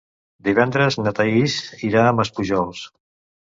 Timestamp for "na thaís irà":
1.03-2.09